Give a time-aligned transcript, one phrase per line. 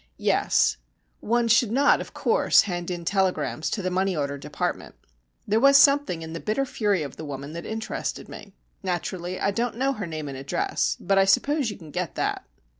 [0.17, 0.77] "Yes.
[1.19, 4.95] One should not, of course, hand in telegrams to the money order department.
[5.47, 8.53] There was something in the bitter fury of the woman that interested me.
[8.81, 12.45] Naturally, I don't know her name and address, but I suppose you can get that."